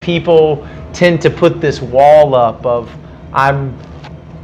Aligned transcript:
people 0.00 0.66
tend 0.94 1.20
to 1.20 1.28
put 1.28 1.60
this 1.60 1.82
wall 1.82 2.34
up 2.34 2.64
of 2.64 2.90
I'm 3.34 3.78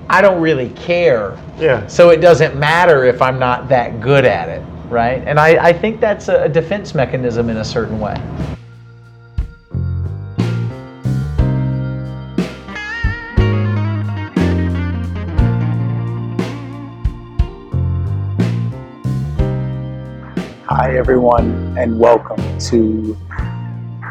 I 0.07 0.21
don't 0.21 0.39
really 0.39 0.69
care. 0.71 1.35
Yeah. 1.59 1.87
So 1.87 2.11
it 2.11 2.19
doesn't 2.19 2.59
matter 2.59 3.05
if 3.05 3.23
I'm 3.23 3.39
not 3.39 3.67
that 3.71 4.03
good 4.03 4.27
at 4.27 4.51
it, 4.51 4.63
right? 4.91 5.23
And 5.27 5.41
I, 5.41 5.69
I 5.69 5.73
think 5.73 5.99
that's 5.99 6.29
a 6.29 6.47
defense 6.47 6.95
mechanism 6.95 7.49
in 7.49 7.57
a 7.57 7.65
certain 7.65 7.99
way. 7.99 8.17
Hi, 20.67 20.99
everyone, 20.99 21.79
and 21.79 21.99
welcome 21.99 22.59
to 22.59 23.17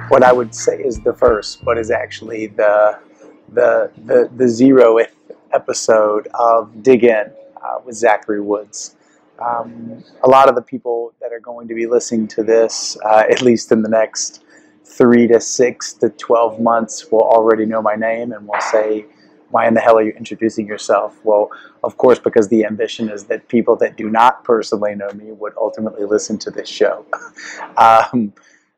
what 0.10 0.24
I 0.24 0.32
would 0.32 0.54
say 0.54 0.78
is 0.78 1.00
the 1.00 1.14
first, 1.14 1.64
but 1.64 1.78
is 1.78 1.92
actually 1.92 2.48
the 2.48 3.00
the 3.50 3.92
the, 4.06 4.30
the 4.36 4.46
zeroth 4.46 5.12
episode 5.54 6.28
of 6.34 6.84
Dig 6.84 7.04
In 7.04 7.32
uh, 7.62 7.80
with 7.84 7.96
Zachary 7.96 8.42
Woods. 8.42 8.96
Um, 9.40 10.04
a 10.24 10.30
lot 10.30 10.48
of 10.48 10.56
the 10.56 10.62
people 10.62 11.14
that 11.22 11.34
are 11.34 11.40
going 11.40 11.68
to 11.68 11.74
be 11.74 11.88
listening 11.88 12.28
to 12.30 12.44
this, 12.44 12.98
uh, 13.04 13.24
at 13.30 13.42
least 13.42 13.72
in 13.72 13.82
the 13.82 13.90
next 13.90 14.44
three 14.86 15.28
to 15.28 15.42
six 15.42 15.94
to 15.94 16.10
twelve 16.10 16.60
months, 16.60 17.12
will 17.12 17.24
already 17.24 17.66
know 17.66 17.82
my 17.82 17.96
name 17.96 18.32
and 18.32 18.48
will 18.48 18.62
say, 18.62 19.06
"Why 19.50 19.68
in 19.68 19.74
the 19.74 19.82
hell 19.82 19.98
are 19.98 20.04
you 20.04 20.14
introducing 20.14 20.68
yourself?" 20.68 21.20
Well, 21.24 21.50
of 21.84 21.98
course, 21.98 22.20
because 22.20 22.48
the 22.50 22.64
ambition 22.66 23.10
is 23.10 23.26
that 23.26 23.48
people 23.48 23.76
that 23.78 23.98
do 23.98 24.10
not 24.10 24.44
personally 24.44 24.96
know 24.96 25.10
me 25.16 25.32
would 25.32 25.54
ultimately 25.58 26.06
listen 26.06 26.38
to 26.40 26.52
this 26.52 26.70
show. 26.70 27.06
um, 27.78 28.34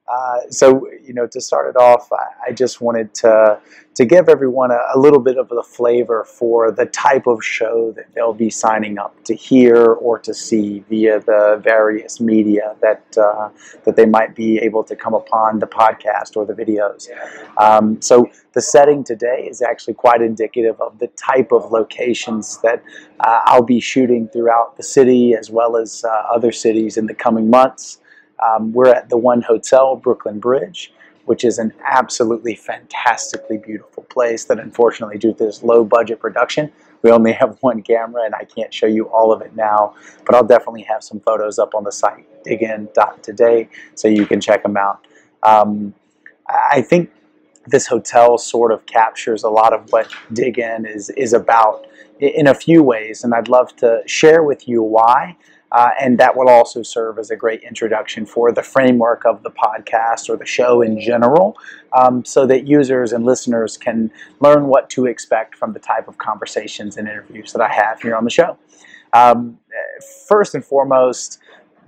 uh, 0.07 0.39
so, 0.49 0.88
you 1.03 1.13
know, 1.13 1.27
to 1.27 1.41
start 1.41 1.70
it 1.70 1.75
off, 1.75 2.11
I, 2.13 2.48
I, 2.48 2.52
just 2.53 2.79
wanted 2.79 3.13
to 3.15 3.59
to 3.95 4.05
give 4.05 4.29
everyone 4.29 4.71
a, 4.71 4.79
a, 4.95 4.98
little 4.98 5.20
bit 5.20 5.38
of 5.38 5.49
the 5.49 5.63
flavor 5.63 6.23
for 6.23 6.71
the 6.71 6.85
type 6.85 7.27
of 7.27 7.43
show 7.43 7.91
that 7.91 8.05
they'll 8.13 8.34
be 8.34 8.49
signing 8.49 8.98
up 8.98 9.21
to 9.26 9.35
hear 9.35 9.84
or 9.85 10.17
to 10.20 10.34
see 10.34 10.79
via 10.87 11.20
the 11.20 11.59
various 11.62 12.21
media 12.21 12.76
that 12.82 13.17
uh, 13.17 13.49
that 13.84 13.98
they 13.98 14.05
might 14.05 14.34
be 14.34 14.59
able 14.59 14.82
to 14.82 14.95
come 14.95 15.13
upon 15.13 15.59
the 15.59 15.67
podcast 15.67 16.37
or 16.37 16.45
the 16.45 16.54
videos. 16.54 17.10
Um, 17.57 18.01
so, 18.01 18.29
the 18.54 18.62
setting 18.62 19.04
today 19.04 19.45
is 19.49 19.62
actually 19.62 19.95
quite 19.95 20.21
indicative 20.21 20.79
of 20.79 20.99
the 20.99 21.07
type 21.07 21.51
of 21.51 21.70
locations 21.70 22.60
that 22.62 22.82
uh, 23.20 23.41
I'll 23.43 23.62
be 23.62 23.82
shooting 23.82 24.29
throughout 24.29 24.77
the 24.77 24.84
city 24.84 25.34
as 25.34 25.49
well 25.49 25.76
as 25.76 26.05
uh, 26.05 26.10
other 26.34 26.54
cities 26.54 26.95
in 26.95 27.07
the 27.07 27.13
coming 27.13 27.49
months. 27.49 27.99
Um, 28.46 28.71
we're 28.74 28.93
at 28.93 29.10
the 29.10 29.18
One 29.18 29.41
Hotel, 29.41 29.96
Brooklyn 29.96 30.40
Bridge, 30.40 30.93
which 31.26 31.43
is 31.43 31.60
an 31.60 31.74
absolutely 31.85 32.55
fantastically 32.55 33.57
beautiful 33.57 34.04
place 34.04 34.46
that 34.46 34.60
unfortunately, 34.60 35.18
due 35.18 35.34
to 35.34 35.46
this 35.46 35.63
low 35.63 35.84
budget 35.84 36.20
production, 36.20 36.71
we 37.02 37.12
only 37.12 37.34
have 37.34 37.57
one 37.62 37.82
camera 37.82 38.24
and 38.24 38.35
I 38.35 38.44
can't 38.44 38.74
show 38.74 38.88
you 38.88 39.10
all 39.10 39.32
of 39.32 39.41
it 39.41 39.55
now, 39.55 39.96
but 40.26 40.35
I'll 40.35 40.46
definitely 40.46 40.84
have 40.84 41.04
some 41.04 41.20
photos 41.20 41.60
up 41.60 41.76
on 41.76 41.84
the 41.84 41.91
site, 41.91 42.26
digin.today, 42.44 43.70
so 43.96 44.07
you 44.07 44.26
can 44.26 44.40
check 44.40 44.63
them 44.63 44.77
out. 44.77 45.05
Um, 45.44 45.94
I 46.48 46.82
think 46.82 47.12
this 47.66 47.88
hotel 47.88 48.38
sort 48.38 48.72
of 48.72 48.85
captures 48.85 49.44
a 49.44 49.49
lot 49.49 49.74
of 49.74 49.91
what 49.91 50.10
Dig 50.32 50.57
In 50.57 50.85
is, 50.85 51.10
is 51.12 51.34
about 51.34 51.85
in 52.20 52.48
a 52.48 52.54
few 52.54 52.82
ways, 52.82 53.24
and 53.24 53.34
I'd 53.34 53.49
love 53.49 53.76
to 53.77 54.01
share 54.05 54.44
with 54.44 54.68
you 54.68 54.82
why. 54.82 55.38
Uh, 55.71 55.90
and 55.99 56.18
that 56.18 56.35
will 56.35 56.48
also 56.48 56.82
serve 56.82 57.20
as 57.20 57.29
a 57.29 57.35
great 57.35 57.62
introduction 57.62 58.26
for 58.26 58.51
the 58.51 58.63
framework 58.63 59.26
of 59.26 59.43
the 59.43 59.51
podcast 59.51 60.29
or 60.29 60.37
the 60.37 60.46
show 60.46 60.82
in 60.82 60.99
general, 60.99 61.57
um, 61.91 62.23
so 62.23 62.46
that 62.46 62.65
users 62.65 63.12
and 63.12 63.26
listeners 63.26 63.77
can 63.77 64.09
learn 64.40 64.68
what 64.68 64.90
to 64.90 65.06
expect 65.06 65.56
from 65.56 65.73
the 65.73 65.79
type 65.79 66.07
of 66.07 66.18
conversations 66.18 66.95
and 66.97 67.07
interviews 67.07 67.51
that 67.51 67.62
I 67.62 67.68
have 67.68 68.01
here 68.01 68.16
on 68.16 68.23
the 68.23 68.29
show. 68.29 68.57
Um, 69.12 69.57
first 70.28 70.56
and 70.56 70.63
foremost, 70.63 71.39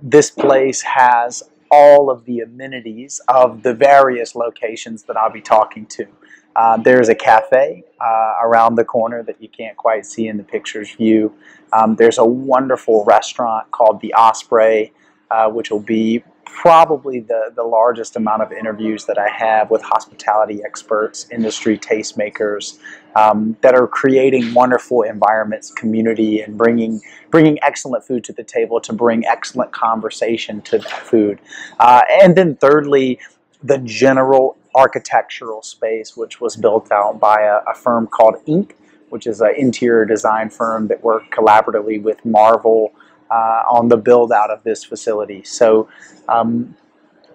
this 0.02 0.30
place 0.30 0.82
has 0.82 1.42
all 1.70 2.10
of 2.10 2.24
the 2.24 2.40
amenities 2.40 3.20
of 3.28 3.62
the 3.62 3.72
various 3.72 4.34
locations 4.34 5.04
that 5.04 5.16
I'll 5.16 5.32
be 5.32 5.40
talking 5.40 5.86
to. 5.86 6.06
Uh, 6.56 6.76
there's 6.76 7.08
a 7.08 7.14
cafe 7.14 7.84
uh, 8.00 8.34
around 8.42 8.74
the 8.74 8.84
corner 8.84 9.22
that 9.22 9.40
you 9.40 9.48
can't 9.48 9.76
quite 9.76 10.04
see 10.04 10.28
in 10.28 10.36
the 10.36 10.42
picture's 10.42 10.90
view. 10.92 11.32
Um, 11.72 11.96
there's 11.96 12.18
a 12.18 12.24
wonderful 12.24 13.04
restaurant 13.04 13.70
called 13.70 14.00
the 14.00 14.12
Osprey, 14.14 14.92
uh, 15.30 15.48
which 15.48 15.70
will 15.70 15.80
be 15.80 16.24
probably 16.44 17.20
the, 17.20 17.52
the 17.54 17.62
largest 17.62 18.16
amount 18.16 18.42
of 18.42 18.52
interviews 18.52 19.04
that 19.06 19.18
I 19.18 19.28
have 19.28 19.70
with 19.70 19.82
hospitality 19.82 20.60
experts, 20.64 21.28
industry 21.30 21.78
tastemakers 21.78 22.78
um, 23.14 23.56
that 23.60 23.74
are 23.74 23.86
creating 23.86 24.52
wonderful 24.52 25.02
environments, 25.02 25.70
community, 25.70 26.40
and 26.40 26.58
bringing 26.58 27.00
bringing 27.30 27.58
excellent 27.62 28.04
food 28.04 28.24
to 28.24 28.32
the 28.32 28.42
table 28.42 28.80
to 28.80 28.92
bring 28.92 29.24
excellent 29.24 29.72
conversation 29.72 30.60
to 30.62 30.78
that 30.78 30.90
food. 30.90 31.38
Uh, 31.78 32.02
and 32.20 32.36
then 32.36 32.56
thirdly, 32.56 33.20
the 33.62 33.78
general 33.78 34.56
architectural 34.74 35.62
space, 35.62 36.16
which 36.16 36.40
was 36.40 36.56
built 36.56 36.90
out 36.92 37.18
by 37.20 37.40
a, 37.42 37.70
a 37.70 37.74
firm 37.74 38.06
called 38.06 38.36
INC, 38.46 38.72
which 39.10 39.26
is 39.26 39.40
an 39.40 39.54
interior 39.56 40.04
design 40.04 40.50
firm 40.50 40.88
that 40.88 41.02
worked 41.02 41.30
collaboratively 41.32 42.02
with 42.02 42.24
Marvel 42.24 42.92
uh, 43.30 43.62
on 43.70 43.88
the 43.88 43.96
build 43.96 44.32
out 44.32 44.50
of 44.50 44.62
this 44.64 44.84
facility. 44.84 45.42
So 45.44 45.88
um, 46.28 46.76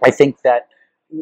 I 0.04 0.12
think 0.12 0.42
that 0.44 0.68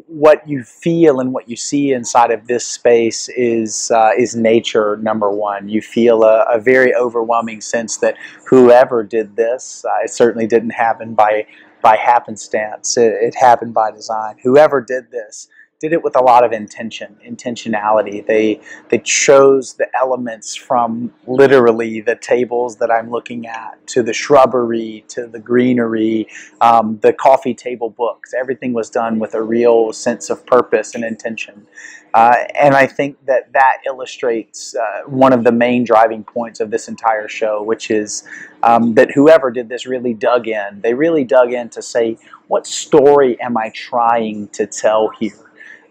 what 0.08 0.48
you 0.48 0.64
feel 0.64 1.20
and 1.20 1.34
what 1.34 1.50
you 1.50 1.56
see 1.56 1.92
inside 1.92 2.32
of 2.32 2.48
this 2.48 2.66
space 2.66 3.30
is 3.36 3.92
uh, 3.92 4.12
is 4.18 4.36
nature 4.36 4.98
number 4.98 5.30
one. 5.30 5.68
You 5.70 5.82
feel 5.82 6.24
a, 6.24 6.46
a, 6.52 6.60
very 6.60 6.96
overwhelming 6.96 7.62
sense 7.62 7.98
that 7.98 8.16
whoever 8.48 9.04
did 9.04 9.36
this, 9.36 9.86
uh, 9.86 10.04
it 10.04 10.10
certainly 10.10 10.48
didn't 10.48 10.72
happen 10.72 11.14
by 11.14 11.46
by 11.82 11.98
happenstance. 11.98 12.98
It, 12.98 13.14
it 13.22 13.36
happened 13.36 13.74
by 13.74 13.92
design. 13.92 14.38
Whoever 14.42 14.82
did 14.82 15.12
this 15.12 15.50
did 15.84 15.92
it 15.92 16.02
with 16.02 16.16
a 16.16 16.22
lot 16.22 16.46
of 16.46 16.54
intention, 16.54 17.14
intentionality. 17.28 18.26
They 18.26 18.62
they 18.88 19.00
chose 19.00 19.74
the 19.74 19.88
elements 20.00 20.56
from 20.56 21.14
literally 21.28 22.00
the 22.00 22.16
tables 22.16 22.78
that 22.78 22.90
I'm 22.90 23.12
looking 23.12 23.48
at 23.48 23.86
to 23.88 24.02
the 24.02 24.14
shrubbery 24.14 25.04
to 25.10 25.28
the 25.28 25.40
greenery, 25.40 26.28
um, 26.62 27.00
the 27.02 27.12
coffee 27.12 27.54
table 27.54 27.90
books. 27.90 28.34
Everything 28.34 28.72
was 28.72 28.90
done 28.90 29.20
with 29.20 29.34
a 29.34 29.42
real 29.42 29.92
sense 29.92 30.30
of 30.30 30.46
purpose 30.46 30.96
and 30.96 31.04
intention. 31.04 31.68
Uh, 32.14 32.36
and 32.56 32.76
I 32.76 32.86
think 32.86 33.18
that 33.26 33.52
that 33.52 33.80
illustrates 33.86 34.76
uh, 34.76 35.02
one 35.08 35.34
of 35.34 35.44
the 35.44 35.52
main 35.52 35.84
driving 35.84 36.24
points 36.24 36.62
of 36.62 36.72
this 36.72 36.88
entire 36.88 37.28
show, 37.28 37.62
which 37.62 37.92
is 37.92 38.24
um, 38.62 38.94
that 38.94 39.12
whoever 39.12 39.52
did 39.52 39.68
this 39.68 39.86
really 39.86 40.14
dug 40.14 40.48
in. 40.48 40.80
They 40.80 40.94
really 40.94 41.26
dug 41.26 41.52
in 41.52 41.68
to 41.70 41.82
say, 41.82 42.18
what 42.48 42.68
story 42.68 43.42
am 43.42 43.58
I 43.58 43.70
trying 43.70 44.48
to 44.50 44.66
tell 44.66 45.10
here? 45.20 45.43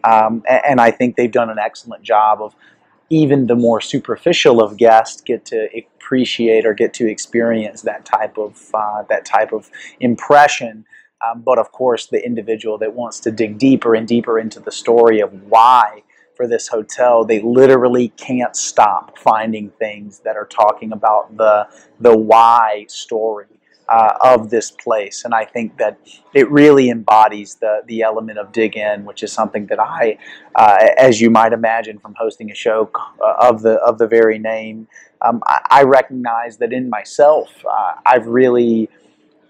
Um, 0.04 0.42
and, 0.48 0.62
and, 0.68 0.80
I 0.80 0.90
think 0.90 1.16
they've 1.16 1.30
done 1.30 1.50
an 1.50 1.58
excellent 1.58 2.02
job 2.02 2.40
of 2.42 2.54
even 3.10 3.46
the 3.46 3.54
more 3.54 3.80
superficial 3.80 4.62
of 4.62 4.76
guests 4.76 5.20
get 5.20 5.44
to 5.46 5.68
appreciate 5.76 6.66
or 6.66 6.74
get 6.74 6.94
to 6.94 7.08
experience 7.08 7.82
that 7.82 8.04
type 8.04 8.38
of 8.38 8.70
uh, 8.74 9.02
that 9.08 9.24
type 9.24 9.52
of 9.52 9.70
impression. 10.00 10.84
Um, 11.24 11.42
but 11.42 11.58
of 11.58 11.70
course, 11.72 12.06
the 12.06 12.24
individual 12.24 12.78
that 12.78 12.94
wants 12.94 13.20
to 13.20 13.30
dig 13.30 13.58
deeper 13.58 13.94
and 13.94 14.08
deeper 14.08 14.38
into 14.38 14.60
the 14.60 14.72
story 14.72 15.20
of 15.20 15.32
why 15.44 16.02
for 16.34 16.48
this 16.48 16.68
hotel, 16.68 17.24
they 17.24 17.40
literally 17.40 18.08
can't 18.16 18.56
stop 18.56 19.18
finding 19.18 19.70
things 19.70 20.20
that 20.20 20.36
are 20.36 20.46
talking 20.46 20.92
about 20.92 21.36
the 21.36 21.68
the 22.00 22.16
why 22.16 22.86
story 22.88 23.46
uh, 23.92 24.14
of 24.24 24.48
this 24.48 24.70
place. 24.70 25.24
And 25.26 25.34
I 25.34 25.44
think 25.44 25.76
that 25.76 25.98
it 26.32 26.50
really 26.50 26.88
embodies 26.88 27.56
the, 27.56 27.82
the 27.86 28.00
element 28.00 28.38
of 28.38 28.50
dig 28.50 28.74
in, 28.74 29.04
which 29.04 29.22
is 29.22 29.30
something 29.30 29.66
that 29.66 29.78
I, 29.78 30.16
uh, 30.54 30.88
as 30.96 31.20
you 31.20 31.28
might 31.28 31.52
imagine 31.52 31.98
from 31.98 32.14
hosting 32.18 32.50
a 32.50 32.54
show 32.54 32.90
uh, 33.22 33.48
of 33.48 33.60
the, 33.60 33.74
of 33.74 33.98
the 33.98 34.06
very 34.06 34.38
name, 34.38 34.88
um, 35.20 35.42
I, 35.46 35.60
I, 35.70 35.82
recognize 35.82 36.56
that 36.56 36.72
in 36.72 36.88
myself, 36.88 37.48
uh, 37.66 37.94
I've 38.06 38.26
really 38.26 38.88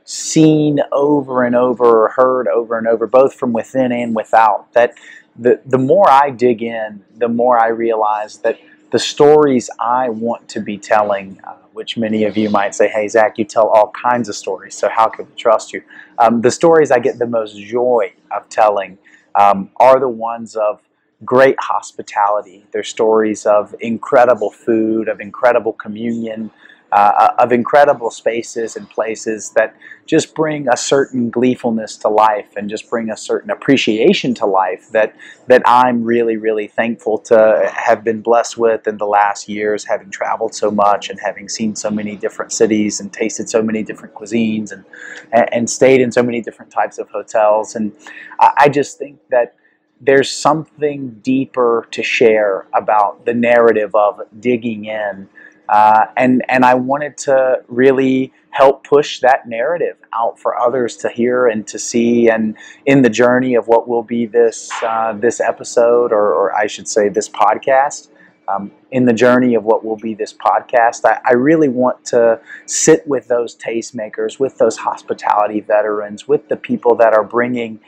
seen 0.04 0.80
over 0.90 1.44
and 1.44 1.54
over, 1.54 2.08
heard 2.16 2.48
over 2.48 2.76
and 2.76 2.88
over, 2.88 3.06
both 3.06 3.34
from 3.34 3.52
within 3.52 3.92
and 3.92 4.14
without, 4.14 4.72
that 4.72 4.94
the, 5.38 5.60
the 5.64 5.78
more 5.78 6.10
I 6.10 6.30
dig 6.30 6.62
in, 6.62 7.04
the 7.16 7.28
more 7.28 7.58
I 7.58 7.68
realize 7.68 8.38
that 8.38 8.58
the 8.92 8.98
stories 8.98 9.70
I 9.80 10.10
want 10.10 10.48
to 10.50 10.60
be 10.60 10.76
telling, 10.76 11.40
uh, 11.44 11.54
which 11.72 11.96
many 11.96 12.24
of 12.24 12.36
you 12.36 12.50
might 12.50 12.74
say, 12.74 12.88
hey, 12.88 13.08
Zach, 13.08 13.38
you 13.38 13.46
tell 13.46 13.68
all 13.68 13.90
kinds 13.90 14.28
of 14.28 14.36
stories, 14.36 14.74
so 14.76 14.88
how 14.90 15.08
can 15.08 15.26
we 15.26 15.34
trust 15.34 15.72
you? 15.72 15.82
Um, 16.18 16.42
the 16.42 16.50
stories 16.50 16.90
I 16.90 16.98
get 16.98 17.18
the 17.18 17.26
most 17.26 17.56
joy 17.56 18.12
of 18.30 18.48
telling 18.50 18.98
um, 19.34 19.70
are 19.76 19.98
the 19.98 20.08
ones 20.08 20.56
of 20.56 20.82
great 21.24 21.56
hospitality. 21.58 22.66
They're 22.70 22.82
stories 22.82 23.46
of 23.46 23.74
incredible 23.80 24.50
food, 24.50 25.08
of 25.08 25.20
incredible 25.20 25.72
communion, 25.72 26.50
uh, 26.92 27.34
of 27.38 27.52
incredible 27.52 28.10
spaces 28.10 28.76
and 28.76 28.88
places 28.90 29.50
that 29.56 29.74
just 30.04 30.34
bring 30.34 30.68
a 30.68 30.76
certain 30.76 31.30
gleefulness 31.30 31.96
to 31.96 32.08
life 32.08 32.48
and 32.56 32.68
just 32.68 32.90
bring 32.90 33.08
a 33.10 33.16
certain 33.16 33.50
appreciation 33.50 34.34
to 34.34 34.44
life 34.44 34.90
that 34.90 35.16
that 35.46 35.62
I'm 35.64 36.04
really 36.04 36.36
really 36.36 36.68
thankful 36.68 37.18
to 37.18 37.72
have 37.74 38.04
been 38.04 38.20
blessed 38.20 38.58
with 38.58 38.86
in 38.86 38.98
the 38.98 39.06
last 39.06 39.48
years 39.48 39.84
having 39.84 40.10
traveled 40.10 40.54
so 40.54 40.70
much 40.70 41.08
and 41.08 41.18
having 41.18 41.48
seen 41.48 41.74
so 41.74 41.90
many 41.90 42.16
different 42.16 42.52
cities 42.52 43.00
and 43.00 43.12
tasted 43.12 43.48
so 43.48 43.62
many 43.62 43.82
different 43.82 44.14
cuisines 44.14 44.70
and 44.70 44.84
and 45.32 45.70
stayed 45.70 46.00
in 46.00 46.12
so 46.12 46.22
many 46.22 46.40
different 46.42 46.70
types 46.70 46.98
of 46.98 47.08
hotels. 47.08 47.74
And 47.74 47.92
I 48.38 48.68
just 48.68 48.98
think 48.98 49.18
that 49.30 49.54
there's 50.00 50.30
something 50.30 51.20
deeper 51.22 51.86
to 51.92 52.02
share 52.02 52.66
about 52.74 53.24
the 53.24 53.32
narrative 53.32 53.94
of 53.94 54.20
digging 54.40 54.86
in 54.86 55.28
uh, 55.72 56.04
and 56.18 56.44
and 56.50 56.66
I 56.66 56.74
wanted 56.74 57.16
to 57.18 57.62
really 57.66 58.30
help 58.50 58.86
push 58.86 59.20
that 59.20 59.48
narrative 59.48 59.96
out 60.14 60.38
for 60.38 60.58
others 60.58 60.98
to 60.98 61.08
hear 61.08 61.46
and 61.46 61.66
to 61.68 61.78
see. 61.78 62.28
And 62.28 62.54
in 62.84 63.00
the 63.00 63.08
journey 63.08 63.54
of 63.54 63.68
what 63.68 63.88
will 63.88 64.02
be 64.02 64.26
this 64.26 64.70
uh, 64.82 65.14
this 65.14 65.40
episode, 65.40 66.12
or, 66.12 66.34
or, 66.34 66.54
I 66.54 66.66
should 66.66 66.88
say, 66.88 67.08
this 67.08 67.28
podcast. 67.28 68.08
Um, 68.48 68.72
in 68.90 69.06
the 69.06 69.12
journey 69.12 69.54
of 69.54 69.62
what 69.62 69.84
will 69.84 69.96
be 69.96 70.14
this 70.14 70.34
podcast, 70.34 71.06
I, 71.06 71.20
I 71.24 71.34
really 71.34 71.68
want 71.68 72.04
to 72.06 72.40
sit 72.66 73.06
with 73.06 73.28
those 73.28 73.56
tastemakers, 73.56 74.38
with 74.40 74.58
those 74.58 74.76
hospitality 74.76 75.60
veterans, 75.60 76.26
with 76.26 76.48
the 76.48 76.56
people 76.56 76.96
that 76.96 77.14
are 77.14 77.22
bringing 77.24 77.78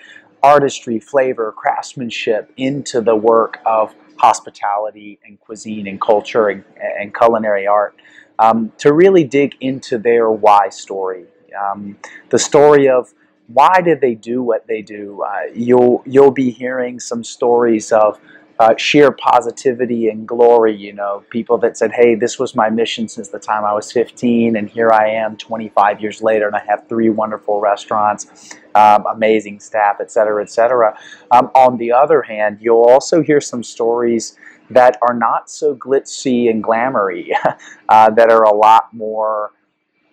artistry, 0.44 1.00
flavor, 1.00 1.52
craftsmanship 1.52 2.52
into 2.58 3.00
the 3.00 3.16
work 3.16 3.60
of 3.64 3.94
hospitality 4.18 5.18
and 5.24 5.40
cuisine 5.40 5.86
and 5.86 5.98
culture 5.98 6.48
and, 6.48 6.62
and 7.00 7.14
culinary 7.14 7.66
art 7.66 7.98
um, 8.38 8.70
to 8.76 8.92
really 8.92 9.24
dig 9.24 9.56
into 9.62 9.96
their 9.96 10.30
why 10.30 10.68
story. 10.68 11.24
Um, 11.58 11.96
the 12.28 12.38
story 12.38 12.90
of 12.90 13.14
why 13.46 13.80
did 13.80 14.02
they 14.02 14.14
do 14.14 14.42
what 14.42 14.66
they 14.66 14.82
do? 14.82 15.22
Uh, 15.22 15.52
you'll 15.54 16.02
you'll 16.04 16.30
be 16.30 16.50
hearing 16.50 17.00
some 17.00 17.24
stories 17.24 17.90
of 17.90 18.20
uh, 18.58 18.74
sheer 18.76 19.10
positivity 19.10 20.08
and 20.08 20.26
glory. 20.26 20.76
You 20.76 20.92
know, 20.92 21.24
people 21.30 21.58
that 21.58 21.76
said, 21.76 21.92
"Hey, 21.92 22.14
this 22.14 22.38
was 22.38 22.54
my 22.54 22.70
mission 22.70 23.08
since 23.08 23.28
the 23.28 23.38
time 23.38 23.64
I 23.64 23.72
was 23.72 23.90
15, 23.92 24.56
and 24.56 24.68
here 24.68 24.90
I 24.92 25.08
am, 25.10 25.36
25 25.36 26.00
years 26.00 26.22
later, 26.22 26.46
and 26.46 26.56
I 26.56 26.62
have 26.66 26.88
three 26.88 27.10
wonderful 27.10 27.60
restaurants, 27.60 28.56
um, 28.74 29.04
amazing 29.06 29.60
staff, 29.60 29.96
et 30.00 30.10
cetera, 30.10 30.42
et 30.42 30.50
cetera." 30.50 30.96
Um, 31.30 31.50
on 31.54 31.78
the 31.78 31.92
other 31.92 32.22
hand, 32.22 32.58
you'll 32.60 32.84
also 32.84 33.22
hear 33.22 33.40
some 33.40 33.62
stories 33.62 34.36
that 34.70 34.98
are 35.02 35.14
not 35.14 35.50
so 35.50 35.74
glitzy 35.74 36.48
and 36.48 36.62
glamoury, 36.62 37.30
uh, 37.88 38.10
that 38.10 38.30
are 38.30 38.44
a 38.44 38.54
lot 38.54 38.92
more 38.92 39.52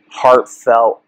heartfelt, 0.09 1.01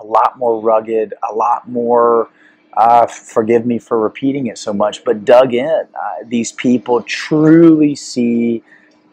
a 0.00 0.06
lot 0.06 0.38
more 0.38 0.60
rugged, 0.60 1.14
a 1.28 1.34
lot 1.34 1.68
more 1.68 2.28
uh, 2.76 3.06
forgive 3.06 3.66
me 3.66 3.78
for 3.78 3.98
repeating 3.98 4.46
it 4.46 4.58
so 4.58 4.72
much, 4.72 5.04
but 5.04 5.24
dug 5.24 5.54
in. 5.54 5.66
Uh, 5.68 6.24
these 6.26 6.52
people 6.52 7.02
truly 7.02 7.94
see 7.94 8.62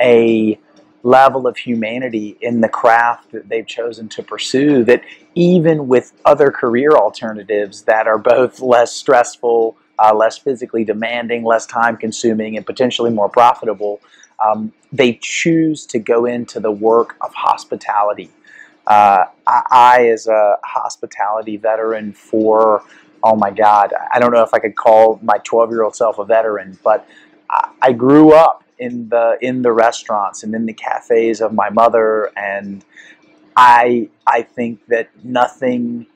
a 0.02 0.60
level 1.04 1.48
of 1.48 1.58
humanity 1.58 2.38
in 2.42 2.62
the 2.62 2.70
craft 2.70 3.32
that 3.32 3.50
they've 3.50 3.68
chosen 3.68 4.08
to 4.08 4.22
pursue 4.22 4.84
that 4.84 5.02
even 5.36 5.88
with 5.88 6.14
other 6.26 6.52
career 6.52 6.92
alternatives 6.92 7.84
that 7.84 8.08
are 8.08 8.18
both 8.18 8.60
less 8.60 8.94
stressful, 8.94 9.78
uh, 10.00 10.14
less 10.14 10.38
physically 10.38 10.84
demanding, 10.84 11.44
less 11.44 11.66
time 11.66 11.98
consuming, 11.98 12.56
and 12.58 12.66
potentially 12.66 13.12
more 13.12 13.30
profitable, 13.30 14.00
um, 14.44 14.72
they 14.92 15.14
choose 15.22 15.86
to 15.86 16.00
go 16.00 16.26
into 16.26 16.60
the 16.60 16.72
work 16.72 17.16
of 17.22 17.34
hospitality. 17.34 18.30
Uh, 18.88 19.26
I, 19.46 19.62
I, 19.72 20.08
as 20.10 20.28
a 20.28 20.58
hospitality 20.64 21.58
veteran 21.58 22.14
for 22.14 22.84
oh 23.24 23.36
my 23.36 23.52
God, 23.52 23.94
I 24.14 24.20
don't 24.20 24.32
know 24.32 24.44
if 24.44 24.54
I 24.54 24.60
could 24.60 24.76
call 24.76 25.20
my 25.22 25.38
12 25.44 25.70
year 25.72 25.84
old 25.84 25.96
self 25.96 26.20
a 26.20 26.26
veteran, 26.26 26.78
but 26.84 27.08
I 27.82 27.92
grew 27.94 28.34
up 28.34 28.64
in 28.78 29.10
the 29.10 29.38
in 29.42 29.62
the 29.62 29.72
restaurants 29.72 30.44
and 30.44 30.56
in 30.56 30.66
the 30.66 30.74
cafes 30.74 31.42
of 31.42 31.54
my 31.54 31.70
mother, 31.70 32.32
and 32.36 32.84
I 33.56 34.10
I 34.26 34.44
think 34.44 34.86
that 34.88 35.10
nothing 35.24 36.08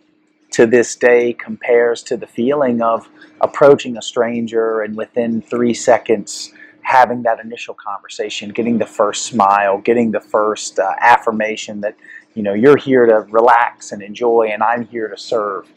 to 0.51 0.65
this 0.65 0.95
day 0.95 1.33
compares 1.33 2.01
to 2.03 2.17
the 2.17 2.27
feeling 2.27 2.81
of 2.81 3.09
approaching 3.41 3.97
a 3.97 4.01
stranger 4.01 4.81
and 4.81 4.95
within 4.95 5.41
three 5.41 5.73
seconds 5.73 6.53
having 6.81 7.23
that 7.23 7.39
initial 7.39 7.73
conversation, 7.73 8.49
getting 8.49 8.77
the 8.77 8.85
first 8.85 9.25
smile, 9.25 9.79
getting 9.79 10.11
the 10.11 10.19
first 10.19 10.79
uh, 10.79 10.93
affirmation 11.01 11.81
that 11.81 11.95
you 12.35 12.43
know 12.43 12.53
you're 12.53 12.77
here 12.77 13.05
to 13.05 13.25
relax 13.31 13.91
and 13.91 14.03
enjoy, 14.03 14.49
and 14.51 14.61
I'm 14.61 14.85
here 14.87 15.07
to 15.07 15.17
serve. 15.17 15.67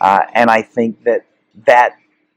Uh, 0.00 0.20
and 0.32 0.50
I 0.50 0.62
think 0.62 1.04
that 1.04 1.26
that 1.66 1.96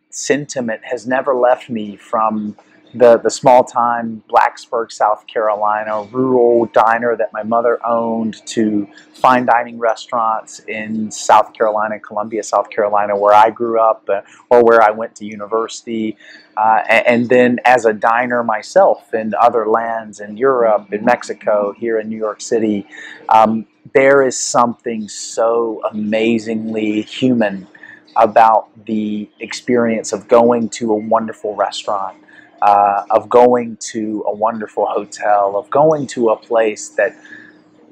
sentiment 0.09 0.81
has 0.83 1.07
never 1.07 1.35
left 1.35 1.69
me 1.69 1.95
from 1.95 2.57
the, 2.93 3.17
the 3.17 3.29
small 3.29 3.63
time 3.63 4.23
Blacksburg, 4.29 4.91
South 4.91 5.25
Carolina 5.27 6.03
rural 6.11 6.65
diner 6.67 7.15
that 7.15 7.31
my 7.33 7.43
mother 7.43 7.79
owned 7.85 8.45
to 8.47 8.87
fine 9.13 9.45
dining 9.45 9.77
restaurants 9.77 10.59
in 10.67 11.11
South 11.11 11.53
Carolina, 11.53 11.99
Columbia, 11.99 12.43
South 12.43 12.69
Carolina, 12.69 13.17
where 13.17 13.33
I 13.33 13.49
grew 13.49 13.79
up 13.79 14.07
uh, 14.09 14.21
or 14.49 14.63
where 14.63 14.81
I 14.81 14.91
went 14.91 15.15
to 15.17 15.25
university. 15.25 16.17
Uh, 16.55 16.83
and, 16.89 17.07
and, 17.07 17.29
then 17.29 17.59
as 17.65 17.85
a 17.85 17.93
diner 17.93 18.43
myself 18.43 19.13
in 19.13 19.33
other 19.39 19.67
lands 19.67 20.19
in 20.19 20.37
Europe, 20.37 20.91
in 20.91 21.05
Mexico, 21.05 21.73
here 21.77 21.99
in 21.99 22.09
New 22.09 22.17
York 22.17 22.41
City. 22.41 22.87
Um, 23.29 23.67
there 23.93 24.23
is 24.23 24.37
something 24.37 25.07
so 25.07 25.81
amazingly 25.91 27.01
human 27.03 27.67
about 28.15 28.69
the 28.85 29.29
experience 29.39 30.11
of 30.11 30.27
going 30.27 30.69
to 30.69 30.91
a 30.91 30.95
wonderful 30.95 31.55
restaurant, 31.55 32.17
uh, 32.61 33.03
of 33.09 33.29
going 33.29 33.77
to 33.77 34.23
a 34.27 34.33
wonderful 34.33 34.85
hotel, 34.85 35.55
of 35.55 35.69
going 35.69 36.07
to 36.07 36.29
a 36.29 36.37
place 36.37 36.89
that 36.89 37.15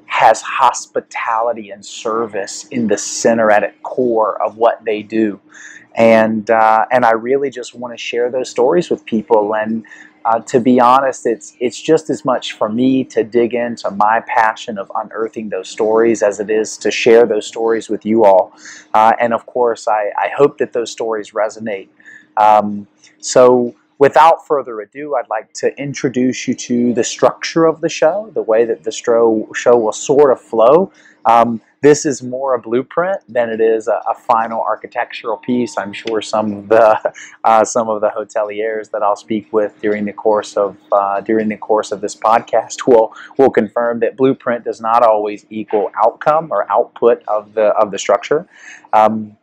has 0.06 0.40
hospitality 0.40 1.70
and 1.70 1.84
service 1.84 2.66
in 2.68 2.86
the 2.88 2.96
center 2.96 3.50
at 3.50 3.62
its 3.62 3.76
core 3.82 4.40
of 4.42 4.56
what 4.56 4.84
they 4.84 5.02
do. 5.02 5.40
And, 5.94 6.48
uh, 6.50 6.84
and 6.90 7.04
I 7.04 7.12
really 7.12 7.50
just 7.50 7.74
want 7.74 7.94
to 7.94 7.98
share 7.98 8.30
those 8.30 8.50
stories 8.50 8.90
with 8.90 9.04
people 9.04 9.54
and 9.54 9.84
uh, 10.26 10.40
to 10.40 10.58
be 10.58 10.80
honest, 10.80 11.24
it's 11.24 11.56
it's 11.60 11.80
just 11.80 12.10
as 12.10 12.24
much 12.24 12.54
for 12.54 12.68
me 12.68 13.04
to 13.04 13.22
dig 13.22 13.54
into 13.54 13.88
my 13.92 14.20
passion 14.26 14.76
of 14.76 14.90
unearthing 14.96 15.50
those 15.50 15.68
stories 15.68 16.20
as 16.20 16.40
it 16.40 16.50
is 16.50 16.76
to 16.78 16.90
share 16.90 17.26
those 17.26 17.46
stories 17.46 17.88
with 17.88 18.04
you 18.04 18.24
all. 18.24 18.52
Uh, 18.92 19.12
and 19.20 19.32
of 19.32 19.46
course, 19.46 19.86
I, 19.86 20.10
I 20.18 20.30
hope 20.36 20.58
that 20.58 20.72
those 20.72 20.90
stories 20.90 21.30
resonate. 21.30 21.86
Um, 22.36 22.88
so, 23.18 23.76
without 23.98 24.46
further 24.46 24.80
ado, 24.80 25.14
I'd 25.14 25.28
like 25.28 25.52
to 25.54 25.76
introduce 25.78 26.46
you 26.46 26.54
to 26.54 26.94
the 26.94 27.04
structure 27.04 27.64
of 27.64 27.80
the 27.80 27.88
show, 27.88 28.30
the 28.34 28.42
way 28.42 28.64
that 28.64 28.84
the 28.84 28.92
show 28.92 29.48
show 29.54 29.76
will 29.76 29.92
sort 29.92 30.32
of 30.32 30.40
flow. 30.40 30.92
Um, 31.24 31.60
this 31.82 32.06
is 32.06 32.22
more 32.22 32.54
a 32.54 32.58
blueprint 32.58 33.20
than 33.28 33.50
it 33.50 33.60
is 33.60 33.86
a, 33.86 34.00
a 34.10 34.14
final 34.14 34.60
architectural 34.60 35.36
piece. 35.36 35.76
I'm 35.76 35.92
sure 35.92 36.20
some 36.22 36.52
of 36.52 36.68
the 36.68 37.14
uh, 37.44 37.64
some 37.64 37.88
of 37.88 38.00
the 38.00 38.08
hoteliers 38.08 38.90
that 38.90 39.02
I'll 39.02 39.16
speak 39.16 39.52
with 39.52 39.78
during 39.80 40.04
the 40.04 40.12
course 40.12 40.56
of 40.56 40.76
uh, 40.92 41.20
during 41.20 41.48
the 41.48 41.56
course 41.56 41.92
of 41.92 42.00
this 42.00 42.14
podcast 42.14 42.86
will 42.86 43.14
will 43.38 43.50
confirm 43.50 44.00
that 44.00 44.16
blueprint 44.16 44.64
does 44.64 44.80
not 44.80 45.02
always 45.02 45.46
equal 45.50 45.90
outcome 46.04 46.48
or 46.50 46.70
output 46.70 47.22
of 47.28 47.54
the 47.54 47.66
of 47.66 47.90
the 47.90 47.98
structure. 47.98 48.48
Um, 48.92 49.36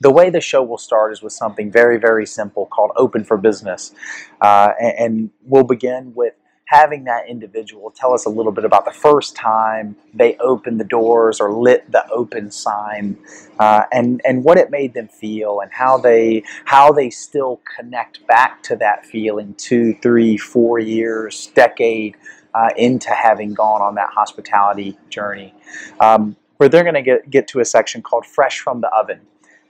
the 0.00 0.10
way 0.10 0.30
the 0.30 0.40
show 0.40 0.62
will 0.62 0.78
start 0.78 1.12
is 1.12 1.22
with 1.22 1.32
something 1.32 1.70
very, 1.70 1.98
very 1.98 2.26
simple 2.26 2.66
called 2.66 2.90
Open 2.96 3.24
for 3.24 3.36
Business. 3.36 3.92
Uh, 4.40 4.72
and, 4.80 4.98
and, 4.98 5.30
we'll 5.48 5.64
begin 5.64 6.12
with 6.14 6.34
having 6.66 7.04
that 7.04 7.28
individual 7.28 7.92
tell 7.94 8.12
us 8.12 8.26
a 8.26 8.28
little 8.28 8.50
bit 8.50 8.64
about 8.64 8.84
the 8.84 8.92
first 8.92 9.36
time 9.36 9.96
they 10.12 10.36
opened 10.38 10.80
the 10.80 10.84
doors 10.84 11.40
or 11.40 11.52
lit 11.52 11.90
the 11.92 12.04
open 12.10 12.50
sign 12.50 13.16
uh, 13.60 13.82
and 13.92 14.20
and 14.24 14.42
what 14.42 14.58
it 14.58 14.70
made 14.70 14.92
them 14.92 15.08
feel 15.08 15.60
and 15.60 15.72
how 15.72 15.96
they 15.96 16.42
how 16.64 16.90
they 16.90 17.08
still 17.08 17.60
connect 17.76 18.26
back 18.26 18.62
to 18.62 18.74
that 18.76 19.06
feeling 19.06 19.54
two 19.54 19.94
three 20.02 20.36
four 20.36 20.78
years 20.80 21.52
decade 21.54 22.16
uh, 22.54 22.70
into 22.76 23.10
having 23.10 23.54
gone 23.54 23.80
on 23.80 23.94
that 23.94 24.08
hospitality 24.10 24.98
journey 25.08 25.54
um, 26.00 26.34
where 26.56 26.68
they're 26.68 26.82
going 26.82 26.94
to 26.94 27.02
get 27.02 27.30
get 27.30 27.46
to 27.46 27.60
a 27.60 27.64
section 27.64 28.02
called 28.02 28.26
fresh 28.26 28.58
from 28.58 28.80
the 28.80 28.88
oven 28.88 29.20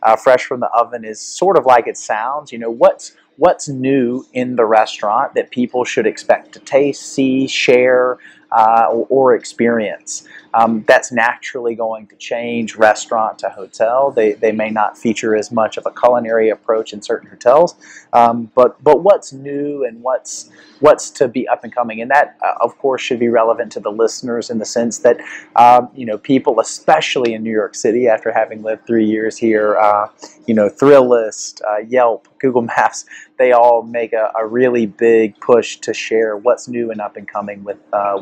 uh, 0.07 0.17
fresh 0.17 0.45
from 0.45 0.61
the 0.61 0.71
oven 0.71 1.05
is 1.05 1.21
sort 1.21 1.59
of 1.59 1.67
like 1.67 1.87
it 1.87 1.99
sounds. 1.99 2.53
You 2.53 2.59
know 2.59 2.71
what's 2.71 3.13
what's 3.37 3.69
new 3.69 4.25
in 4.33 4.57
the 4.57 4.65
restaurant 4.65 5.35
that 5.35 5.51
people 5.51 5.85
should 5.85 6.07
expect 6.07 6.53
to 6.53 6.61
taste, 6.61 7.13
see, 7.13 7.47
share, 7.47 8.19
uh, 8.53 8.87
or, 8.91 9.07
or, 9.11 9.35
experience. 9.35 10.27
Um, 10.55 10.85
that's 10.87 11.13
naturally 11.13 11.75
going 11.75 12.07
to 12.07 12.17
change 12.17 12.77
restaurant 12.77 13.39
to 13.41 13.51
hotel. 13.51 14.11
They, 14.11 14.33
they 14.33 14.53
may 14.53 14.71
not 14.71 14.97
feature 14.97 15.37
as 15.37 15.53
much 15.53 15.77
of 15.77 15.85
a 15.85 15.91
culinary 15.91 16.49
approach 16.49 16.93
in 16.93 17.03
certain 17.03 17.29
hotels, 17.29 17.75
um, 18.13 18.51
but 18.55 18.83
but 18.83 19.03
what's 19.03 19.33
new 19.33 19.85
and 19.85 20.03
what's 20.03 20.51
what's 20.81 21.11
to 21.11 21.29
be 21.29 21.47
up 21.49 21.65
and 21.65 21.75
coming, 21.75 22.01
and 22.01 22.11
that 22.11 22.39
uh, 22.43 22.55
of 22.61 22.79
course 22.79 23.03
should 23.03 23.19
be 23.19 23.29
relevant 23.29 23.73
to 23.73 23.81
the 23.81 23.91
listeners 23.91 24.49
in 24.49 24.59
the 24.59 24.65
sense 24.65 25.01
that 25.01 25.21
um, 25.57 25.89
you 25.95 26.07
know 26.07 26.17
people, 26.17 26.61
especially 26.61 27.35
in 27.35 27.43
New 27.43 27.53
York 27.53 27.75
City, 27.75 28.09
after 28.09 28.33
having 28.33 28.63
lived 28.63 28.87
three 28.87 29.05
years 29.05 29.37
here, 29.37 29.77
uh, 29.77 30.09
you 30.47 30.55
know, 30.55 30.69
Thrillist, 30.69 31.61
uh, 31.63 31.79
Yelp, 31.79 32.29
Google 32.39 32.63
Maps, 32.63 33.05
they 33.39 33.53
all 33.53 33.83
make 33.83 34.13
a, 34.13 34.33
a, 34.39 34.47
really 34.47 34.87
big 34.87 35.39
push 35.41 35.77
to 35.79 35.93
share 35.93 36.37
what's 36.37 36.69
new 36.69 36.91
and 36.91 37.01
up 37.01 37.17
and 37.17 37.29
coming 37.29 37.65
with 37.65 37.79
uh, 37.93 38.19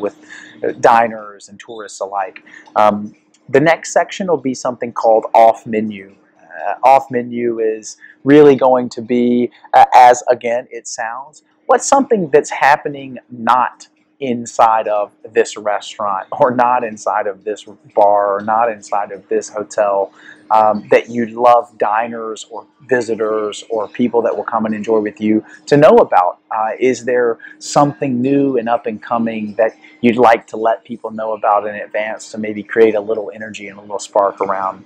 with 0.63 0.81
diners 0.81 1.49
and 1.49 1.61
tourists 1.61 2.01
alike. 2.01 2.45
Um, 2.77 3.15
the 3.49 3.61
next 3.61 3.93
section 3.93 4.27
will 4.27 4.37
be 4.37 4.55
something 4.55 4.93
called 4.93 5.27
off 5.35 5.67
menu. 5.67 6.15
Uh, 6.41 6.75
off 6.83 7.11
menu 7.11 7.59
is 7.59 7.97
really 8.23 8.57
going 8.57 8.89
to 8.89 9.03
be, 9.03 9.51
uh, 9.75 9.85
as 9.95 10.23
again 10.31 10.67
it 10.71 10.87
sounds, 10.87 11.43
what's 11.67 11.87
something 11.87 12.31
that's 12.31 12.51
happening 12.51 13.19
not 13.31 13.89
inside 14.21 14.89
of 14.89 15.13
this 15.33 15.57
restaurant 15.57 16.27
or 16.33 16.51
not 16.51 16.85
inside 16.85 17.27
of 17.27 17.45
this 17.45 17.65
bar 17.95 18.37
or 18.37 18.41
not 18.41 18.71
inside 18.71 19.13
of 19.13 19.29
this 19.29 19.49
hotel 19.49 20.13
um, 20.51 20.87
that 20.91 21.09
you'd 21.09 21.33
love 21.33 21.77
diners 21.79 22.47
or 22.51 22.67
visitors 22.89 23.65
or 23.71 23.89
people 23.89 24.23
that 24.23 24.37
will 24.37 24.45
come 24.45 24.67
and 24.67 24.75
enjoy 24.75 24.99
with 24.99 25.21
you 25.21 25.45
to 25.67 25.77
know 25.77 25.97
about? 25.97 26.39
Uh, 26.51 26.71
is 26.79 27.05
there 27.05 27.39
something 27.59 28.21
new 28.21 28.57
and 28.57 28.69
up 28.69 28.87
and 28.87 29.03
coming 29.03 29.55
that 29.55 29.73
you'd 30.01 30.17
like 30.17 30.47
to 30.49 30.57
let 30.57 30.85
people 30.85 31.11
know 31.11 31.33
about 31.33 31.67
in 31.67 31.75
advance 31.75 32.31
to 32.31 32.39
maybe 32.39 32.63
create 32.63 32.95
a 32.95 33.01
little 33.01 33.31
energy 33.35 33.69
and 33.69 33.79
a 33.79 33.81
little 33.81 33.99
spark 33.99 34.41
around? 34.41 34.85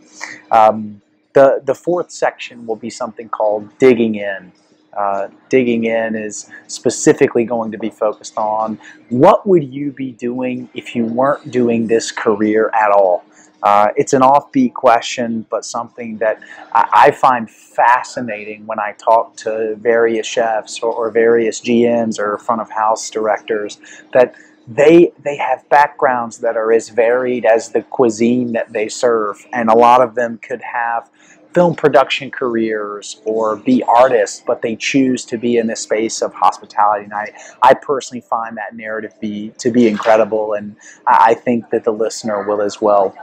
Um, 0.50 1.02
the, 1.35 1.61
the 1.64 1.75
fourth 1.75 2.11
section 2.11 2.66
will 2.66 2.76
be 2.76 2.90
something 2.90 3.28
called 3.28 3.76
digging 3.78 4.14
in. 4.14 4.52
Uh, 4.97 5.28
digging 5.49 5.85
in 5.85 6.16
is 6.16 6.50
specifically 6.66 7.45
going 7.45 7.71
to 7.71 7.78
be 7.78 7.90
focused 7.90 8.37
on 8.37 8.78
what 9.11 9.47
would 9.47 9.62
you 9.62 9.92
be 9.92 10.12
doing 10.12 10.68
if 10.75 10.97
you 10.97 11.04
weren't 11.04 11.50
doing 11.50 11.87
this 11.87 12.11
career 12.11 12.71
at 12.75 12.90
all. 12.90 13.25
Uh, 13.62 13.88
it's 13.97 14.12
an 14.12 14.23
offbeat 14.23 14.73
question, 14.73 15.45
but 15.50 15.64
something 15.64 16.16
that 16.18 16.40
I, 16.73 17.11
find 17.11 17.50
fascinating 17.50 18.66
when 18.66 18.78
I 18.78 18.92
talk 18.92 19.37
to 19.38 19.75
various 19.76 20.26
chefs 20.26 20.80
or, 20.80 20.92
or 20.92 21.11
various 21.11 21.61
GMs 21.61 22.21
or 22.21 22.38
front 22.38 22.61
of 22.61 22.71
house 22.71 23.11
directors 23.11 23.78
that 24.12 24.35
they 24.68 25.12
they 25.25 25.37
have 25.37 25.66
backgrounds 25.71 26.38
that 26.38 26.57
are 26.57 26.73
as 26.73 26.90
varied 26.90 27.47
as 27.47 27.71
the 27.71 27.83
cuisine 27.83 28.52
that 28.52 28.73
they 28.73 28.88
serve, 28.88 29.45
and 29.52 29.71
a 29.71 29.75
lot 29.75 30.02
of 30.02 30.14
them 30.14 30.38
could 30.38 30.61
have 30.61 31.11
film 31.54 31.74
production 31.74 32.30
careers 32.30 33.20
or 33.24 33.56
be 33.56 33.82
artists, 33.84 34.42
but 34.46 34.62
they 34.62 34.76
choose 34.76 35.24
to 35.24 35.38
be 35.38 35.56
in 35.56 35.66
the 35.66 35.76
space 35.76 36.22
of 36.22 36.32
hospitality. 36.34 37.04
And 37.04 37.14
I, 37.14 37.32
I 37.62 37.74
personally 37.74 38.20
find 38.20 38.56
that 38.56 38.74
narrative 38.74 39.14
be 39.20 39.52
to 39.58 39.70
be 39.70 39.88
incredible, 39.88 40.54
and 40.54 40.76
I 41.06 41.34
think 41.34 41.70
that 41.70 41.84
the 41.84 41.92
listener 41.92 42.46
will 42.46 42.60
as 42.60 42.80
well. 42.80 43.16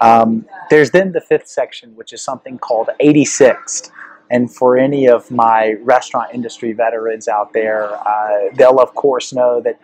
Um, 0.00 0.46
there's 0.70 0.90
then 0.90 1.12
the 1.12 1.20
fifth 1.20 1.48
section, 1.48 1.94
which 1.96 2.12
is 2.12 2.22
something 2.22 2.58
called 2.58 2.90
86'd. 3.00 3.90
And 4.30 4.52
for 4.52 4.76
any 4.76 5.06
of 5.06 5.30
my 5.30 5.74
restaurant 5.82 6.30
industry 6.34 6.72
veterans 6.72 7.28
out 7.28 7.52
there, 7.52 7.94
uh, 8.06 8.48
they'll 8.54 8.80
of 8.80 8.94
course 8.94 9.32
know 9.32 9.60
that 9.60 9.80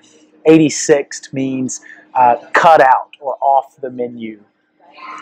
86'd 0.47 1.33
means 1.33 1.81
uh, 2.15 2.37
cut 2.53 2.81
out 2.81 3.11
or 3.21 3.37
off 3.41 3.77
the 3.81 3.91
menu. 3.91 4.43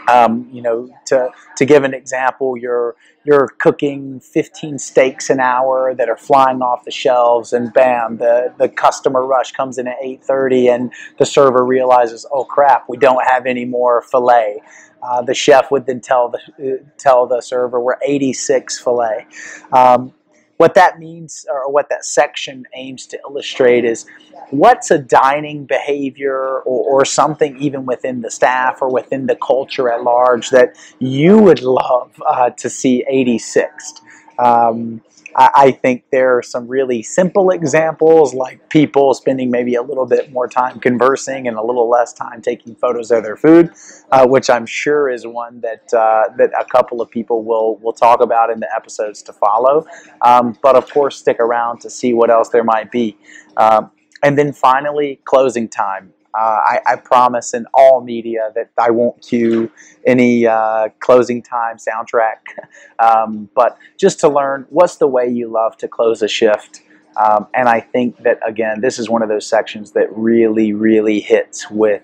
Um, 0.09 0.49
you 0.51 0.63
know, 0.63 0.89
to, 1.07 1.29
to 1.57 1.67
give 1.67 1.85
an 1.85 1.93
example, 1.93 2.57
you're, 2.57 2.97
you're 3.25 3.49
cooking 3.59 4.21
15 4.21 4.79
steaks 4.79 5.29
an 5.29 5.39
hour 5.39 5.95
that 5.95 6.09
are 6.09 6.17
flying 6.17 6.63
off 6.63 6.85
the 6.85 6.91
shelves 6.91 7.53
and 7.53 7.73
bam, 7.75 8.17
the, 8.17 8.55
the 8.59 8.71
customer 8.71 9.27
rush 9.27 9.53
comes 9.53 9.77
in 9.77 9.87
at 9.87 10.01
8.30 10.03 10.75
and 10.75 10.93
the 11.19 11.27
server 11.27 11.63
realizes, 11.63 12.25
oh 12.33 12.45
crap, 12.45 12.87
we 12.89 12.97
don't 12.97 13.23
have 13.27 13.45
any 13.45 13.67
more 13.67 14.01
filet. 14.01 14.63
Uh, 15.03 15.23
the 15.23 15.35
chef 15.35 15.71
would 15.71 15.87
then 15.87 16.01
tell 16.01 16.31
the, 16.31 16.83
tell 16.97 17.27
the 17.27 17.41
server, 17.41 17.79
we're 17.79 17.99
86 18.03 18.81
filet. 18.81 19.27
Um, 19.73 20.15
what 20.59 20.75
that 20.75 20.99
means, 20.99 21.47
or 21.49 21.71
what 21.71 21.89
that 21.89 22.05
section 22.05 22.67
aims 22.75 23.07
to 23.07 23.19
illustrate, 23.29 23.85
is 23.85 24.07
what's 24.51 24.91
a 24.91 24.99
dining 24.99 25.65
behavior 25.65 26.37
or, 26.37 27.01
or, 27.01 27.05
something 27.05 27.57
even 27.59 27.87
within 27.87 28.21
the 28.23 28.31
staff 28.31 28.83
or 28.83 28.93
within 28.93 29.27
the 29.27 29.37
culture 29.37 29.91
at 29.91 30.03
large 30.03 30.51
that 30.51 30.77
you 30.99 31.39
would 31.39 31.63
love 31.63 32.11
uh, 32.29 32.51
to 32.51 32.69
see 32.69 33.05
86'd. 33.11 34.01
Um, 34.39 35.01
I, 35.39 35.71
think 35.71 36.03
there 36.11 36.37
are 36.37 36.43
some 36.43 36.67
really 36.67 37.01
simple 37.03 37.51
examples, 37.51 38.35
like 38.35 38.69
people 38.71 39.15
spending 39.15 39.53
maybe 39.53 39.77
a 39.77 39.83
little 39.83 40.05
bit 40.05 40.33
more 40.33 40.49
time 40.49 40.81
conversing 40.81 41.47
and 41.47 41.57
a 41.57 41.63
little 41.63 41.89
less 41.89 42.13
time 42.13 42.43
taking 42.43 42.75
photos 42.75 43.13
of 43.13 43.23
their 43.23 43.37
food, 43.37 43.71
uh, 44.11 44.27
which 44.27 44.51
I'm 44.51 44.67
sure 44.67 45.09
is 45.09 45.27
one 45.27 45.61
that 45.61 45.95
uh, 45.95 46.35
that 46.39 46.51
a 46.59 46.65
couple 46.65 47.01
of 47.01 47.09
people 47.09 47.45
will 47.45 47.77
will 47.77 47.93
talk 47.93 48.21
about 48.21 48.51
in 48.51 48.59
the 48.59 48.69
episodes 48.75 49.23
to 49.23 49.33
follow. 49.33 49.87
Um, 50.23 50.59
but 50.61 50.75
of 50.75 50.91
course, 50.91 51.17
stick 51.17 51.39
around 51.39 51.81
to 51.83 51.91
see 51.91 52.13
what 52.15 52.31
else 52.31 52.49
there 52.49 52.65
might 52.65 52.91
be. 52.91 53.17
Um, 53.57 53.93
and 54.25 54.37
then 54.37 54.53
finally, 54.53 55.21
closing 55.25 55.69
time. 55.69 56.13
Uh, 56.35 56.61
I, 56.65 56.81
I, 56.87 56.97
promise 56.97 57.55
in 57.55 57.67
all 57.73 58.03
media 58.03 58.53
that 58.55 58.71
I 58.77 58.91
won't 58.91 59.23
cue 59.23 59.71
any 60.07 60.47
uh, 60.47 60.91
closing 61.01 61.43
time 61.43 61.79
soundtrack, 61.79 62.37
um, 62.99 63.49
but 63.55 63.79
just 63.97 64.21
to 64.21 64.29
learn 64.29 64.67
what's 64.69 64.97
the 64.97 65.07
way 65.07 65.27
you 65.27 65.49
love 65.49 65.77
to 65.79 65.89
close 65.89 66.21
a 66.21 66.29
shift. 66.29 66.83
Um, 67.17 67.47
and 67.55 67.69
I 67.69 67.81
think 67.81 68.23
that 68.25 68.39
again, 68.47 68.83
this 68.83 68.99
is 68.99 69.09
one 69.09 69.23
of 69.23 69.29
those 69.29 69.47
sections 69.47 69.93
that 69.93 70.15
really, 70.15 70.73
really 70.73 71.21
hits 71.21 71.71
with 71.71 72.03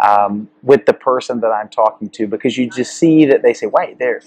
um, 0.00 0.48
with 0.62 0.86
the 0.86 0.92
person 0.92 1.40
that 1.40 1.50
I'm 1.50 1.68
talking 1.68 2.10
to 2.10 2.26
because 2.26 2.58
you 2.58 2.68
just 2.68 2.94
see 2.96 3.24
that 3.26 3.42
they 3.42 3.54
say, 3.54 3.66
"Wait, 3.66 3.98
there." 3.98 4.20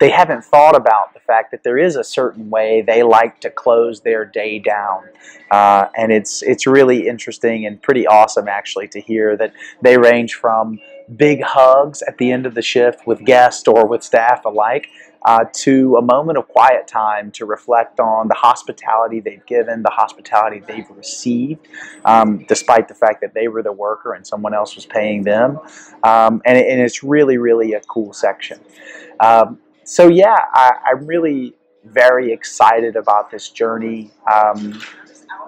They 0.00 0.10
haven't 0.10 0.44
thought 0.44 0.74
about 0.74 1.12
the 1.12 1.20
fact 1.20 1.50
that 1.50 1.62
there 1.62 1.78
is 1.78 1.94
a 1.94 2.02
certain 2.02 2.50
way 2.50 2.82
they 2.82 3.02
like 3.02 3.40
to 3.40 3.50
close 3.50 4.00
their 4.00 4.24
day 4.24 4.58
down, 4.58 5.04
uh, 5.50 5.86
and 5.96 6.10
it's 6.10 6.42
it's 6.42 6.66
really 6.66 7.06
interesting 7.06 7.66
and 7.66 7.80
pretty 7.80 8.06
awesome 8.06 8.48
actually 8.48 8.88
to 8.88 9.00
hear 9.00 9.36
that 9.36 9.52
they 9.82 9.98
range 9.98 10.34
from 10.34 10.80
big 11.16 11.42
hugs 11.42 12.02
at 12.02 12.16
the 12.18 12.32
end 12.32 12.46
of 12.46 12.54
the 12.54 12.62
shift 12.62 13.06
with 13.06 13.24
guests 13.24 13.68
or 13.68 13.86
with 13.86 14.02
staff 14.02 14.44
alike 14.44 14.88
uh, 15.24 15.44
to 15.52 15.96
a 15.96 16.02
moment 16.02 16.38
of 16.38 16.48
quiet 16.48 16.86
time 16.86 17.30
to 17.32 17.44
reflect 17.44 18.00
on 18.00 18.28
the 18.28 18.34
hospitality 18.34 19.20
they've 19.20 19.44
given, 19.46 19.82
the 19.82 19.90
hospitality 19.90 20.62
they've 20.66 20.88
received, 20.90 21.68
um, 22.04 22.44
despite 22.48 22.88
the 22.88 22.94
fact 22.94 23.20
that 23.20 23.34
they 23.34 23.48
were 23.48 23.62
the 23.62 23.72
worker 23.72 24.14
and 24.14 24.26
someone 24.26 24.54
else 24.54 24.74
was 24.74 24.86
paying 24.86 25.22
them. 25.22 25.58
Um, 26.02 26.40
and, 26.44 26.56
and, 26.56 26.80
it's 26.80 27.02
really, 27.02 27.36
really 27.36 27.74
a 27.74 27.80
cool 27.80 28.12
section. 28.12 28.60
Um, 29.18 29.58
so, 29.90 30.06
yeah, 30.06 30.36
I, 30.52 30.72
I'm 30.86 31.04
really 31.04 31.54
very 31.84 32.32
excited 32.32 32.94
about 32.94 33.30
this 33.30 33.48
journey. 33.48 34.12
Um, 34.32 34.80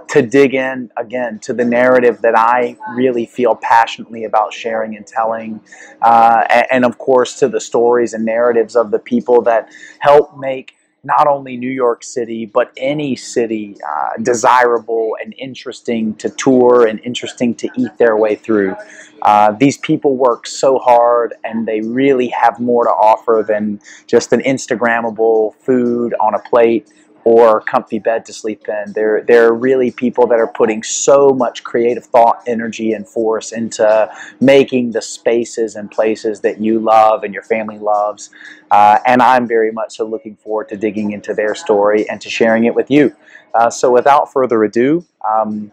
to 0.08 0.20
dig 0.20 0.52
in 0.54 0.90
again 0.96 1.38
to 1.38 1.52
the 1.52 1.64
narrative 1.64 2.20
that 2.22 2.36
I 2.36 2.76
really 2.94 3.24
feel 3.24 3.54
passionately 3.54 4.24
about 4.24 4.52
sharing 4.52 4.96
and 4.96 5.06
telling, 5.06 5.60
uh, 6.02 6.44
and, 6.50 6.66
and, 6.70 6.84
of 6.84 6.98
course 6.98 7.38
to 7.38 7.48
the 7.48 7.60
stories 7.60 8.12
and 8.12 8.24
narratives 8.24 8.76
of 8.76 8.90
the 8.90 8.98
people 8.98 9.40
that 9.42 9.70
help 10.00 10.36
make 10.36 10.74
not 11.04 11.26
only 11.26 11.56
New 11.56 11.70
York 11.70 12.04
City 12.04 12.46
but 12.46 12.72
any 12.76 13.16
city 13.16 13.76
uh, 13.86 14.22
desirable 14.22 15.16
and 15.22 15.34
interesting 15.38 16.14
to 16.16 16.30
tour 16.30 16.86
and 16.86 17.00
interesting 17.00 17.54
to 17.56 17.68
eat 17.76 17.96
their 17.98 18.16
way 18.16 18.36
through. 18.36 18.76
Uh, 19.22 19.52
these 19.52 19.78
people 19.78 20.16
work 20.16 20.46
so 20.46 20.78
hard 20.78 21.34
and 21.44 21.66
they 21.66 21.80
really 21.80 22.28
have 22.28 22.58
more 22.60 22.84
to 22.84 22.90
offer 22.90 23.44
than 23.46 23.80
just 24.06 24.32
an 24.32 24.40
Instagrammable 24.40 25.54
food 25.56 26.14
on 26.20 26.34
a 26.34 26.38
plate 26.38 26.88
or 27.24 27.60
comfy 27.60 27.98
bed 27.98 28.24
to 28.26 28.32
sleep 28.32 28.68
in. 28.68 28.92
They're, 28.92 29.22
they're 29.22 29.52
really 29.52 29.90
people 29.90 30.26
that 30.26 30.38
are 30.38 30.48
putting 30.48 30.82
so 30.82 31.30
much 31.30 31.62
creative 31.62 32.04
thought, 32.04 32.42
energy, 32.46 32.92
and 32.92 33.08
force 33.08 33.52
into 33.52 34.10
making 34.40 34.92
the 34.92 35.02
spaces 35.02 35.76
and 35.76 35.90
places 35.90 36.40
that 36.40 36.60
you 36.60 36.80
love 36.80 37.22
and 37.22 37.32
your 37.32 37.42
family 37.44 37.78
loves. 37.78 38.30
Uh, 38.70 38.98
and 39.06 39.22
I'm 39.22 39.46
very 39.46 39.70
much 39.70 39.96
so 39.96 40.06
looking 40.06 40.36
forward 40.36 40.68
to 40.70 40.76
digging 40.76 41.12
into 41.12 41.34
their 41.34 41.54
story 41.54 42.08
and 42.08 42.20
to 42.20 42.30
sharing 42.30 42.64
it 42.64 42.74
with 42.74 42.90
you. 42.90 43.14
Uh, 43.54 43.70
so 43.70 43.92
without 43.92 44.32
further 44.32 44.64
ado, 44.64 45.04
um, 45.30 45.70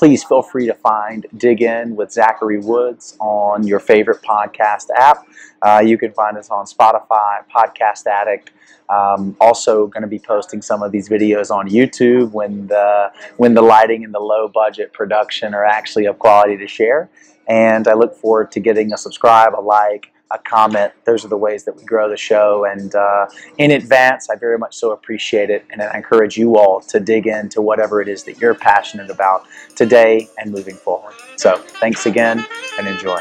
please 0.00 0.24
feel 0.24 0.40
free 0.40 0.64
to 0.66 0.72
find 0.72 1.26
Dig 1.36 1.60
In 1.60 1.94
with 1.94 2.10
Zachary 2.10 2.58
Woods 2.58 3.18
on 3.20 3.66
your 3.66 3.78
favorite 3.78 4.22
podcast 4.22 4.86
app. 4.96 5.26
Uh, 5.60 5.82
you 5.84 5.98
can 5.98 6.10
find 6.12 6.38
us 6.38 6.48
on 6.48 6.64
Spotify, 6.64 7.40
Podcast 7.54 8.06
Addict. 8.06 8.50
Um, 8.88 9.36
also, 9.42 9.88
going 9.88 10.00
to 10.00 10.08
be 10.08 10.18
posting 10.18 10.62
some 10.62 10.82
of 10.82 10.90
these 10.90 11.10
videos 11.10 11.50
on 11.50 11.68
YouTube 11.68 12.32
when 12.32 12.66
the 12.68 13.12
when 13.36 13.52
the 13.52 13.60
lighting 13.60 14.02
and 14.02 14.14
the 14.14 14.20
low 14.20 14.48
budget 14.48 14.94
production 14.94 15.52
are 15.52 15.66
actually 15.66 16.06
of 16.06 16.18
quality 16.18 16.56
to 16.56 16.66
share. 16.66 17.10
And 17.46 17.86
I 17.86 17.92
look 17.92 18.16
forward 18.16 18.50
to 18.52 18.60
getting 18.60 18.94
a 18.94 18.96
subscribe, 18.96 19.52
a 19.54 19.60
like, 19.60 20.14
a 20.30 20.38
comment. 20.38 20.92
Those 21.04 21.24
are 21.24 21.28
the 21.28 21.36
ways 21.36 21.64
that 21.64 21.76
we 21.76 21.84
grow 21.84 22.08
the 22.08 22.16
show. 22.16 22.64
And 22.64 22.94
uh, 22.94 23.26
in 23.58 23.70
advance, 23.70 24.28
I 24.30 24.36
very 24.36 24.58
much 24.58 24.76
so 24.76 24.92
appreciate 24.92 25.50
it. 25.50 25.64
And 25.70 25.82
I 25.82 25.96
encourage 25.96 26.36
you 26.36 26.56
all 26.56 26.80
to 26.82 27.00
dig 27.00 27.26
into 27.26 27.60
whatever 27.60 28.00
it 28.00 28.08
is 28.08 28.24
that 28.24 28.38
you're 28.38 28.54
passionate 28.54 29.10
about 29.10 29.46
today 29.76 30.28
and 30.38 30.52
moving 30.52 30.76
forward. 30.76 31.14
So 31.36 31.56
thanks 31.56 32.06
again 32.06 32.46
and 32.78 32.86
enjoy. 32.86 33.20